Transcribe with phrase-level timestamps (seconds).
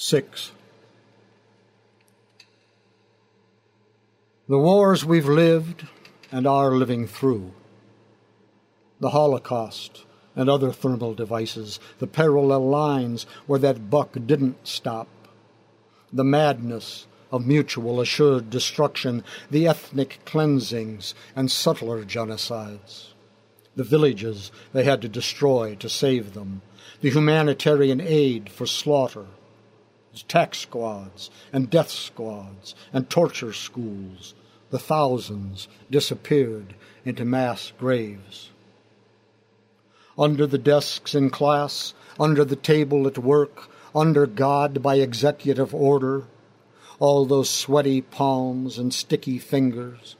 [0.00, 0.52] 6.
[4.48, 5.88] The wars we've lived
[6.30, 7.50] and are living through,
[9.00, 10.04] the Holocaust
[10.36, 15.08] and other thermal devices, the parallel lines where that buck didn't stop,
[16.12, 23.14] the madness of mutual assured destruction, the ethnic cleansings and subtler genocides,
[23.74, 26.62] the villages they had to destroy to save them,
[27.00, 29.26] the humanitarian aid for slaughter,
[30.24, 34.34] tax squads and death squads and torture schools,
[34.70, 38.50] the thousands disappeared into mass graves.
[40.18, 46.24] Under the desks in class, under the table at work, under God by executive order,
[46.98, 50.16] all those sweaty palms and sticky fingers,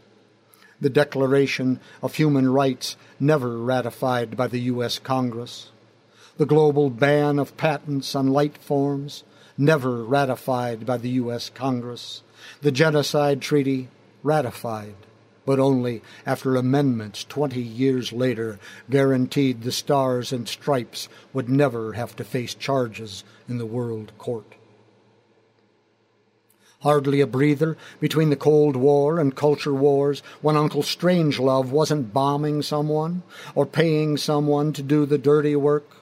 [0.80, 4.98] the Declaration of Human Rights never ratified by the U.S.
[4.98, 5.73] Congress,
[6.38, 9.24] the global ban of patents on light forms
[9.59, 11.51] never ratified by the U.S.
[11.51, 12.23] Congress,
[12.62, 13.89] the Genocide Treaty
[14.22, 14.95] ratified,
[15.45, 22.14] but only after amendments 20 years later guaranteed the Stars and Stripes would never have
[22.14, 24.55] to face charges in the World Court.
[26.83, 32.62] Hardly a breather between the Cold War and culture wars when Uncle Strangelove wasn't bombing
[32.62, 33.25] someone
[33.56, 35.98] or paying someone to do the dirty work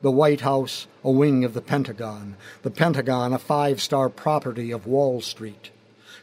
[0.00, 4.86] the White House a wing of the Pentagon, the Pentagon a five star property of
[4.86, 5.70] Wall Street.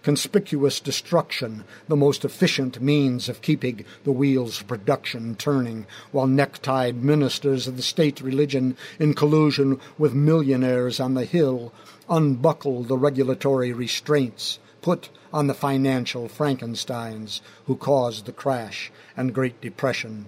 [0.02, 7.04] Conspicuous destruction, the most efficient means of keeping the wheels of production turning, while necktied
[7.04, 11.74] ministers of the state religion, in collusion with millionaires on the Hill,
[12.08, 19.60] unbuckle the regulatory restraints put on the financial Frankensteins who caused the crash and Great
[19.60, 20.28] Depression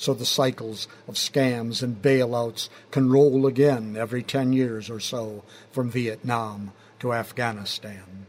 [0.00, 5.44] so the cycles of scams and bailouts can roll again every 10 years or so
[5.72, 8.24] from Vietnam to Afghanistan.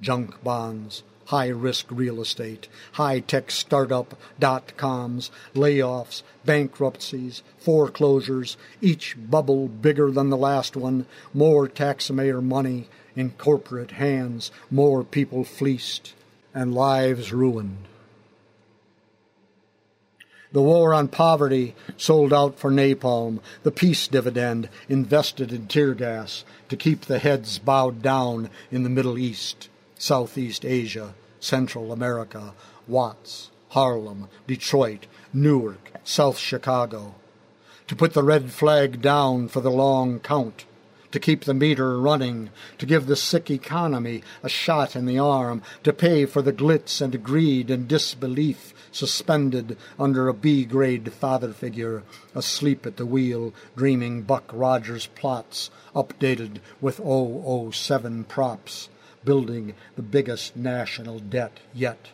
[0.00, 9.16] Junk bonds, high risk real estate, high tech startup dot coms, layoffs, bankruptcies, foreclosures, each
[9.16, 16.14] bubble bigger than the last one, more taxpayer money in corporate hands, more people fleeced,
[16.52, 17.86] and lives ruined.
[20.52, 26.44] The war on poverty sold out for napalm, the peace dividend invested in tear gas
[26.68, 32.52] to keep the heads bowed down in the Middle East, Southeast Asia, Central America,
[32.88, 37.14] Watts, Harlem, Detroit, Newark, South Chicago.
[37.86, 40.64] To put the red flag down for the long count
[41.12, 45.62] to keep the meter running, to give the sick economy a shot in the arm,
[45.82, 51.52] to pay for the glitz and greed and disbelief suspended under a B grade father
[51.52, 52.02] figure,
[52.34, 58.88] asleep at the wheel, dreaming Buck Rogers plots, updated with 007 props,
[59.24, 62.08] building the biggest national debt yet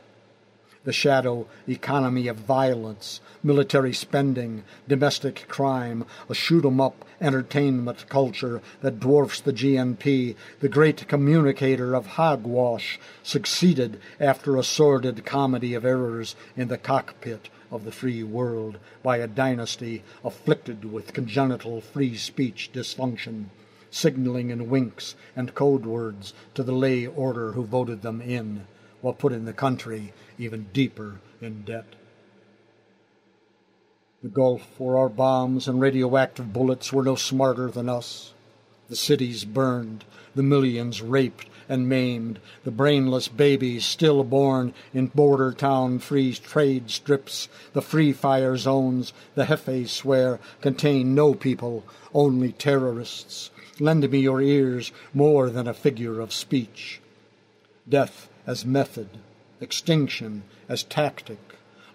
[0.86, 8.62] the shadow economy of violence, military spending, domestic crime, a shoot 'em up entertainment culture
[8.82, 15.84] that dwarfs the GNP, the great communicator of hogwash, succeeded after a sordid comedy of
[15.84, 22.16] errors in the cockpit of the free world by a dynasty afflicted with congenital free
[22.16, 23.47] speech dysfunction,
[23.91, 28.68] signaling in winks and code words to the lay order who voted them in,
[29.00, 31.86] while putting the country even deeper in debt.
[34.22, 38.32] The Gulf, where our bombs and radioactive bullets were no smarter than us.
[38.88, 40.04] The cities burned,
[40.34, 46.90] the millions raped and maimed, the brainless babies still born in border town free trade
[46.90, 53.50] strips, the free fire zones, the Hefes swear contain no people, only terrorists.
[53.78, 57.00] Lend me your ears more than a figure of speech.
[57.88, 59.08] Death as method,
[59.60, 61.38] extinction as tactic,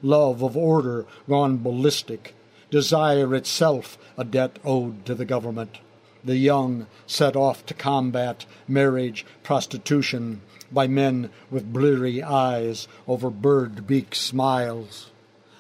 [0.01, 2.33] love of order gone ballistic,
[2.69, 5.79] desire itself a debt owed to the government,
[6.23, 10.41] the young set off to combat marriage, prostitution
[10.71, 15.11] by men with bleary eyes over bird beak smiles,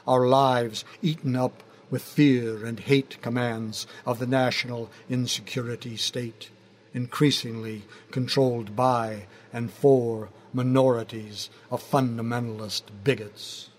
[0.07, 6.49] our lives eaten up with fear and hate commands of the national insecurity state,
[6.93, 13.69] increasingly controlled by and for minorities of fundamentalist bigots.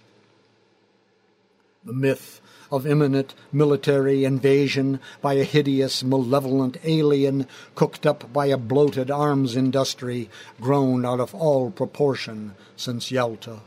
[1.84, 2.40] The myth
[2.70, 9.56] of imminent military invasion by a hideous, malevolent alien cooked up by a bloated arms
[9.56, 10.30] industry
[10.60, 13.60] grown out of all proportion since Yalta.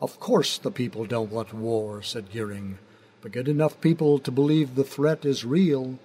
[0.00, 2.78] Of course the people don't want war, said Goering,
[3.22, 5.98] but get enough people to believe the threat is real.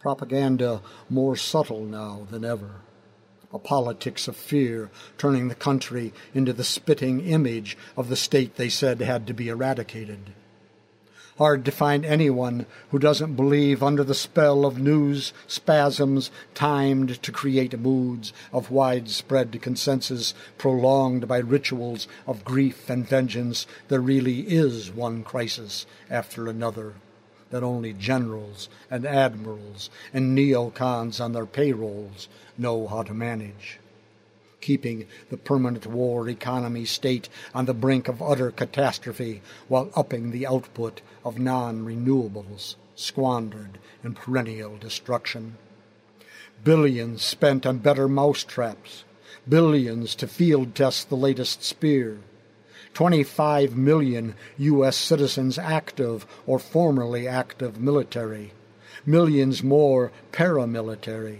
[0.00, 2.82] Propaganda more subtle now than ever.
[3.52, 8.68] A politics of fear, turning the country into the spitting image of the state they
[8.68, 10.32] said had to be eradicated.
[11.38, 17.32] Hard to find anyone who doesn't believe under the spell of news spasms timed to
[17.32, 24.90] create moods of widespread consensus prolonged by rituals of grief and vengeance there really is
[24.90, 26.94] one crisis after another
[27.52, 32.26] that only generals and admirals and neocons on their payrolls
[32.56, 33.78] know how to manage.
[34.62, 40.46] Keeping the permanent war economy state on the brink of utter catastrophe while upping the
[40.46, 45.58] output of non renewables squandered in perennial destruction.
[46.64, 49.04] Billions spent on better mousetraps,
[49.46, 52.18] billions to field test the latest spear
[52.94, 54.96] 25 million U.S.
[54.96, 58.52] citizens active or formerly active military,
[59.06, 61.38] millions more paramilitary,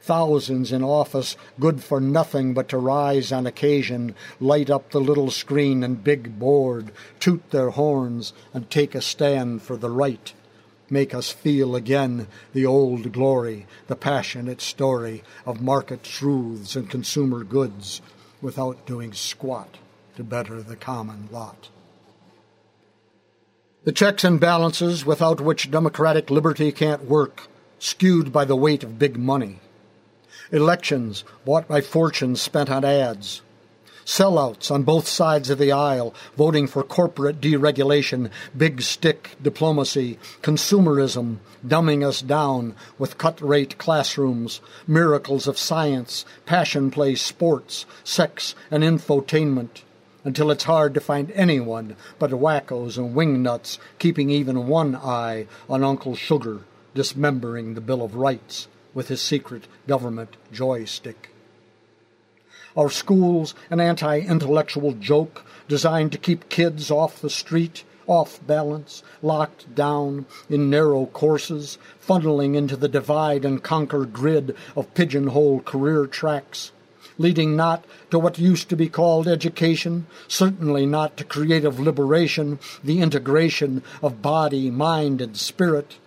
[0.00, 5.30] thousands in office good for nothing but to rise on occasion, light up the little
[5.30, 10.32] screen and big board, toot their horns, and take a stand for the right.
[10.88, 17.44] Make us feel again the old glory, the passionate story of market truths and consumer
[17.44, 18.00] goods
[18.40, 19.76] without doing squat
[20.16, 21.68] to better the common lot.
[23.82, 27.48] The checks and balances without which democratic liberty can't work,
[27.78, 29.58] skewed by the weight of big money.
[30.52, 33.40] Elections bought by fortunes spent on ads.
[34.04, 41.38] Sellouts on both sides of the aisle voting for corporate deregulation, big stick diplomacy, consumerism,
[41.66, 48.82] dumbing us down with cut rate classrooms, miracles of science, passion play sports, sex, and
[48.82, 49.84] infotainment
[50.24, 55.82] until it's hard to find anyone but wackos and wingnuts keeping even one eye on
[55.82, 56.60] Uncle Sugar
[56.94, 61.30] dismembering the Bill of Rights with his secret government joystick.
[62.76, 69.02] Our schools an anti intellectual joke designed to keep kids off the street, off balance,
[69.22, 76.06] locked down in narrow courses, funneling into the divide and conquer grid of pigeonhole career
[76.06, 76.72] tracks
[77.20, 82.98] leading not to what used to be called education, certainly not to creative liberation, the
[83.00, 85.98] integration of body, mind, and spirit,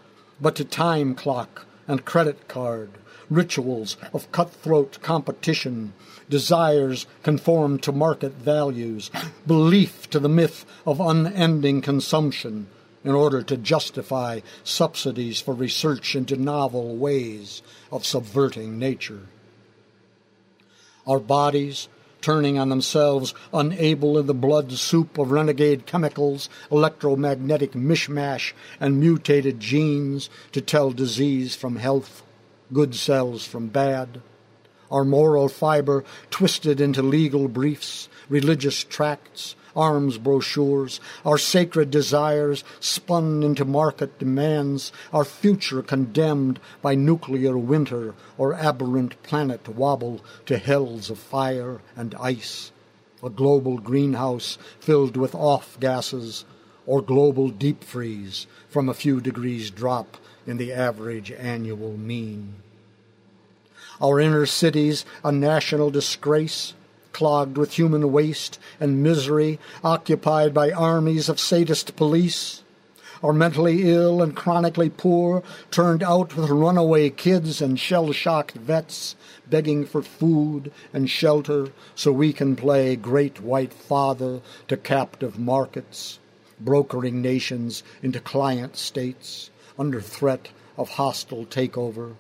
[0.42, 2.90] but to time clock and credit card,
[3.30, 5.94] rituals of cutthroat competition,
[6.32, 9.12] desires conformed to market values,
[9.46, 12.66] belief to the myth of unending consumption
[13.04, 17.62] in order to justify subsidies for research into novel ways
[17.92, 19.28] of subverting nature
[21.08, 21.88] our bodies
[22.24, 29.60] turning on themselves, unable in the blood soup of renegade chemicals, electromagnetic mishmash, and mutated
[29.60, 32.24] genes to tell disease from health,
[32.72, 34.22] good cells from bad.
[34.90, 43.44] Our moral fiber twisted into legal briefs, religious tracts, arms brochures, our sacred desires spun
[43.44, 51.10] into market demands, our future condemned by nuclear winter or aberrant planet wobble to hells
[51.10, 52.72] of fire and ice,
[53.22, 56.46] a global greenhouse filled with off gases,
[56.86, 62.56] or global deep freeze from a few degrees drop in the average annual mean.
[64.02, 66.74] Our inner cities a national disgrace,
[67.14, 72.64] clogged with human waste and misery, occupied by armies of sadist police,
[73.22, 75.42] or mentally ill and chronically poor,
[75.72, 79.16] turned out with runaway kids and shell shocked vets,
[79.50, 86.20] begging for food and shelter so we can play great white father to captive markets,
[86.60, 92.16] brokering nations into client states under threat of hostile takeover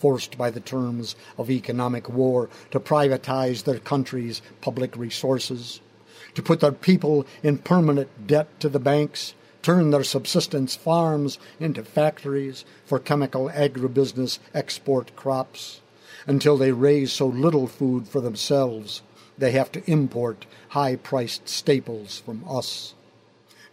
[0.00, 5.80] forced by the terms of economic war to privatize their country's public resources,
[6.34, 11.84] to put their people in permanent debt to the banks, turn their subsistence farms into
[11.84, 15.82] factories for chemical agribusiness export crops,
[16.26, 19.02] until they raise so little food for themselves
[19.36, 22.94] they have to import high priced staples from us,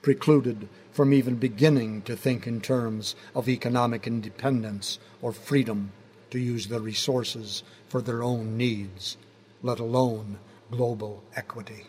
[0.01, 5.91] precluded from even beginning to think in terms of economic independence or freedom
[6.31, 9.17] to use the resources for their own needs,
[9.63, 10.37] let alone
[10.71, 11.85] global equity.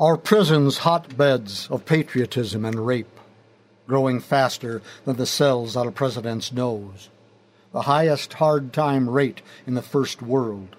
[0.00, 3.18] Our prisons hotbeds of patriotism and rape,
[3.86, 7.08] growing faster than the cells on a president's nose,
[7.72, 10.76] the highest hard time rate in the first world,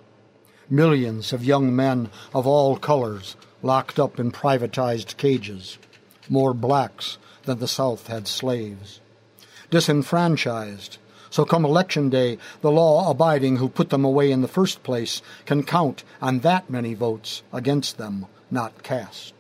[0.69, 5.77] millions of young men of all colors locked up in privatized cages,
[6.29, 8.99] more blacks than the South had slaves,
[9.69, 10.97] disenfranchised
[11.33, 15.23] So come election day, the law abiding who put them away in the first place
[15.47, 19.33] can count on that many votes against them not cast.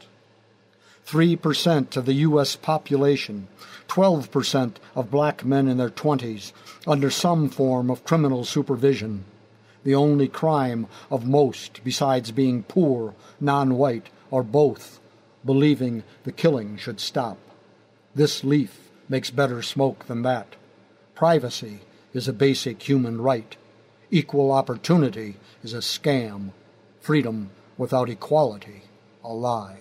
[1.05, 2.55] 3% of the U.S.
[2.55, 3.47] population,
[3.89, 6.51] 12% of black men in their 20s,
[6.87, 9.25] under some form of criminal supervision.
[9.83, 14.99] The only crime of most, besides being poor, non white, or both,
[15.45, 17.37] believing the killing should stop.
[18.15, 20.55] This leaf makes better smoke than that.
[21.15, 21.81] Privacy
[22.13, 23.55] is a basic human right.
[24.09, 26.51] Equal opportunity is a scam.
[27.01, 28.83] Freedom without equality,
[29.23, 29.79] a lie.